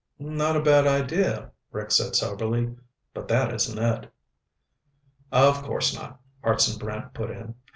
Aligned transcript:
"Not 0.17 0.57
a 0.57 0.61
bad 0.63 0.87
idea," 0.87 1.51
Rick 1.71 1.91
said 1.91 2.15
soberly. 2.15 2.75
"But 3.13 3.27
that 3.27 3.53
isn't 3.53 3.77
it." 3.77 4.11
"Of 5.31 5.61
course 5.61 5.93
not," 5.93 6.19
Hartson 6.43 6.79
Brant 6.79 7.13
put 7.13 7.29
in. 7.29 7.53